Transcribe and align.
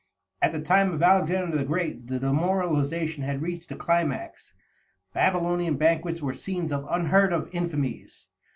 At 0.41 0.51
the 0.51 0.59
time 0.59 0.91
of 0.91 1.03
Alexander 1.03 1.55
the 1.55 1.63
Great 1.63 2.07
the 2.07 2.17
demoralization 2.17 3.21
had 3.21 3.43
reached 3.43 3.71
a 3.71 3.75
climax. 3.75 4.51
Babylonian 5.13 5.77
banquets 5.77 6.23
were 6.23 6.33
scenes 6.33 6.71
of 6.71 6.87
unheard 6.89 7.31
of 7.31 7.51
infamies. 7.53 8.25